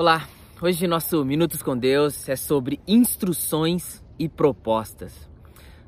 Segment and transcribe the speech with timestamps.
[0.00, 0.28] Olá,
[0.62, 5.28] hoje nosso Minutos com Deus é sobre instruções e propostas.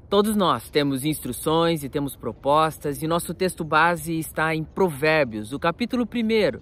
[0.08, 5.60] Todos nós temos instruções e temos propostas, e nosso texto base está em Provérbios, o
[5.60, 6.60] capítulo 1,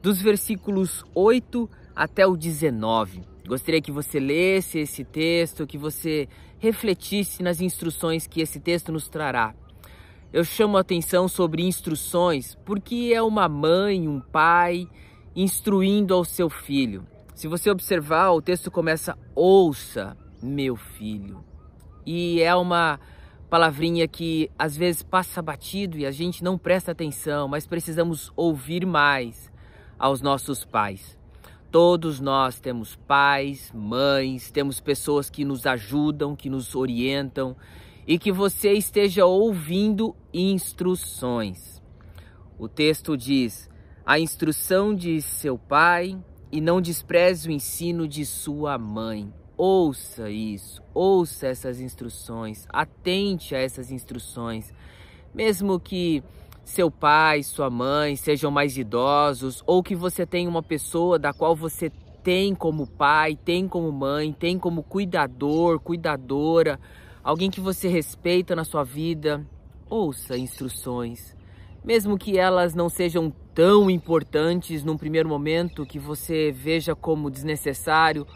[0.00, 3.22] dos versículos 8 até o 19.
[3.44, 6.28] Gostaria que você lesse esse texto, que você
[6.60, 9.52] refletisse nas instruções que esse texto nos trará.
[10.32, 14.88] Eu chamo a atenção sobre instruções porque é uma mãe, um pai
[15.34, 17.06] instruindo ao seu filho.
[17.34, 21.44] Se você observar, o texto começa: Ouça, meu filho.
[22.06, 23.00] E é uma
[23.50, 28.84] palavrinha que às vezes passa batido e a gente não presta atenção, mas precisamos ouvir
[28.86, 29.50] mais
[29.98, 31.18] aos nossos pais.
[31.70, 37.56] Todos nós temos pais, mães, temos pessoas que nos ajudam, que nos orientam
[38.06, 41.82] e que você esteja ouvindo instruções.
[42.58, 43.68] O texto diz:
[44.06, 46.18] a instrução de seu pai
[46.52, 49.32] e não despreze o ensino de sua mãe.
[49.56, 54.72] Ouça isso, ouça essas instruções, atente a essas instruções.
[55.32, 56.22] Mesmo que
[56.64, 61.56] seu pai, sua mãe sejam mais idosos ou que você tenha uma pessoa da qual
[61.56, 61.90] você
[62.22, 66.78] tem como pai, tem como mãe, tem como cuidador, cuidadora,
[67.22, 69.46] alguém que você respeita na sua vida,
[69.88, 71.34] ouça instruções
[71.84, 78.26] mesmo que elas não sejam tão importantes num primeiro momento, que você veja como desnecessário,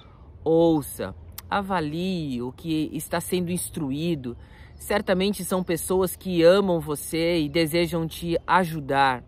[0.45, 1.15] ouça,
[1.51, 4.37] avalie o que está sendo instruído.
[4.77, 9.25] Certamente são pessoas que amam você e desejam te ajudar.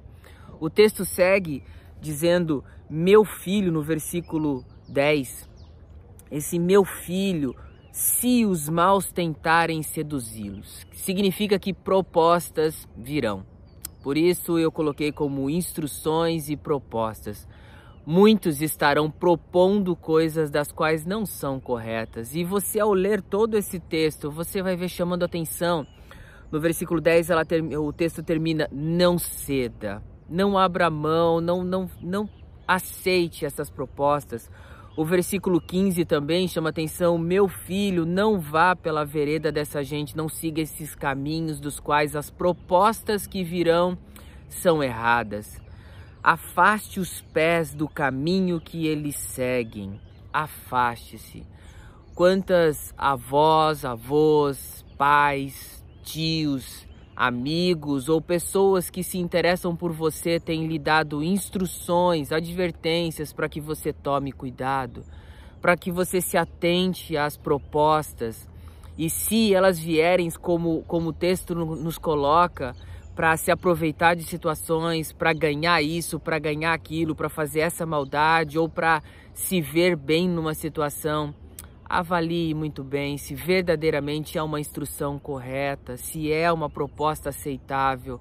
[0.60, 1.64] O texto segue
[2.00, 5.50] dizendo: Meu filho, no versículo 10.
[6.30, 7.56] Esse meu filho,
[7.90, 13.44] se os maus tentarem seduzi-los, significa que propostas virão.
[14.02, 17.46] Por isso eu coloquei como instruções e propostas.
[18.06, 22.34] Muitos estarão propondo coisas das quais não são corretas.
[22.34, 25.86] E você, ao ler todo esse texto, você vai ver chamando atenção.
[26.50, 31.90] No versículo 10, ela ter, o texto termina: Não ceda, não abra mão, não, não,
[32.00, 32.28] não
[32.66, 34.50] aceite essas propostas.
[34.96, 40.28] O versículo 15 também chama atenção: Meu filho, não vá pela vereda dessa gente, não
[40.28, 43.96] siga esses caminhos dos quais as propostas que virão
[44.48, 45.60] são erradas.
[46.22, 49.98] Afaste os pés do caminho que eles seguem.
[50.32, 51.46] Afaste-se.
[52.14, 60.78] Quantas avós, avós, pais, tios, amigos ou pessoas que se interessam por você têm lhe
[60.78, 65.04] dado instruções, advertências para que você tome cuidado,
[65.60, 68.48] para que você se atente às propostas.
[68.96, 72.74] E se elas vierem, como, como o texto nos coloca,
[73.14, 78.58] para se aproveitar de situações, para ganhar isso, para ganhar aquilo, para fazer essa maldade
[78.58, 79.02] ou para
[79.34, 81.34] se ver bem numa situação,
[81.90, 88.20] avalie muito bem se verdadeiramente é uma instrução correta, se é uma proposta aceitável.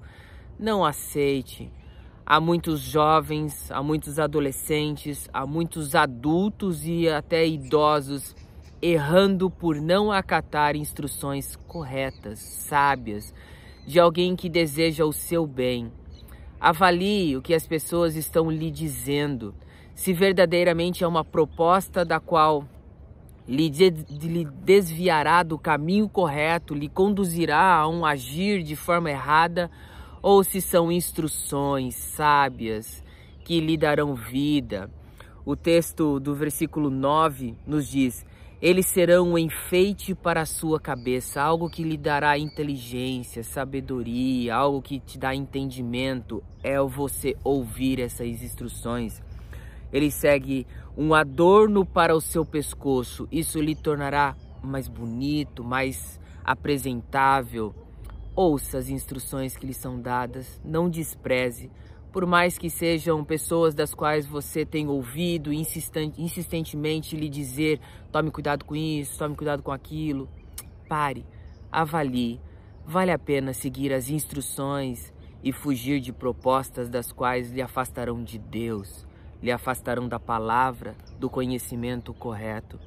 [0.58, 1.70] Não aceite.
[2.26, 8.34] Há muitos jovens, há muitos adolescentes, há muitos adultos e até idosos
[8.82, 13.32] errando por não acatar instruções corretas, sábias,
[13.86, 15.92] de alguém que deseja o seu bem.
[16.58, 19.54] Avalie o que as pessoas estão lhe dizendo,
[19.94, 22.64] se verdadeiramente é uma proposta da qual
[23.48, 23.70] lhe
[24.64, 29.70] desviará do caminho correto, lhe conduzirá a um agir de forma errada,
[30.22, 33.02] ou se são instruções sábias
[33.44, 34.90] que lhe darão vida.
[35.44, 38.24] O texto do versículo 9 nos diz:
[38.60, 44.82] Eles serão um enfeite para a sua cabeça, algo que lhe dará inteligência, sabedoria, algo
[44.82, 46.42] que te dá entendimento.
[46.62, 49.22] É você ouvir essas instruções.
[49.92, 53.26] Ele segue um adorno para o seu pescoço.
[53.30, 57.74] Isso lhe tornará mais bonito, mais apresentável.
[58.34, 61.70] Ouça as instruções que lhe são dadas, não despreze,
[62.12, 68.64] por mais que sejam pessoas das quais você tem ouvido insistentemente lhe dizer: tome cuidado
[68.64, 70.28] com isso, tome cuidado com aquilo.
[70.88, 71.24] Pare,
[71.70, 72.40] avalie.
[72.86, 75.12] Vale a pena seguir as instruções
[75.44, 79.06] e fugir de propostas das quais lhe afastarão de Deus
[79.42, 82.78] lhe afastarão da palavra, do conhecimento correto.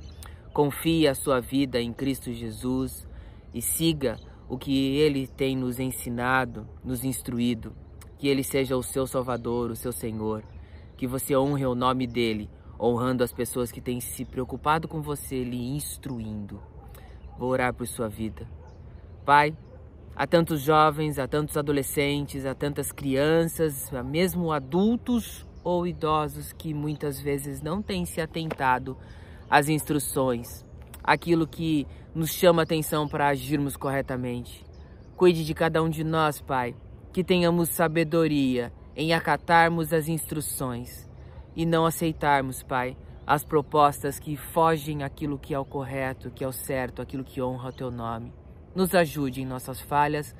[0.54, 3.08] Confie a sua vida em Cristo Jesus
[3.54, 7.74] e siga o que ele tem nos ensinado, nos instruído.
[8.18, 10.44] Que ele seja o seu Salvador, o seu Senhor.
[10.96, 15.44] Que você honre o nome dele, honrando as pessoas que têm se preocupado com você,
[15.44, 16.62] lhe instruindo.
[17.38, 18.48] Vou orar por sua vida.
[19.26, 19.58] Pai,
[20.16, 26.74] há tantos jovens, há tantos adolescentes, há tantas crianças, há mesmo adultos ou idosos que
[26.74, 28.98] muitas vezes não têm se atentado
[29.50, 30.66] às instruções,
[31.04, 34.66] aquilo que nos chama atenção para agirmos corretamente.
[35.16, 36.76] Cuide de cada um de nós, Pai,
[37.12, 41.10] que tenhamos sabedoria em acatarmos as instruções
[41.56, 46.48] e não aceitarmos, Pai, as propostas que fogem aquilo que é o correto, que é
[46.48, 48.34] o certo, aquilo que honra o teu nome.
[48.76, 50.36] Nos ajude em nossas falhas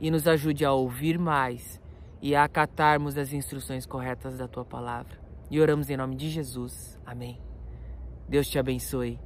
[0.00, 1.81] e nos ajude a ouvir mais
[2.22, 5.20] e a acatarmos as instruções corretas da tua palavra.
[5.50, 6.96] E oramos em nome de Jesus.
[7.04, 7.38] Amém.
[8.28, 9.18] Deus te abençoe.